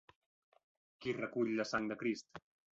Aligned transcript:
Qui 1.05 1.15
recull 1.19 1.55
la 1.61 1.69
sang 1.75 1.89
de 1.95 2.01
Crist? 2.03 2.45